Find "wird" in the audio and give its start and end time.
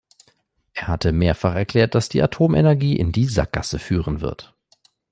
4.19-4.55